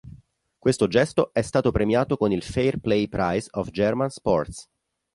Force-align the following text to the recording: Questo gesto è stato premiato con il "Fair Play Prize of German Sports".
Questo 0.57 0.87
gesto 0.87 1.31
è 1.31 1.43
stato 1.43 1.69
premiato 1.71 2.17
con 2.17 2.31
il 2.31 2.41
"Fair 2.41 2.79
Play 2.79 3.07
Prize 3.07 3.49
of 3.51 3.69
German 3.69 4.09
Sports". 4.09 4.67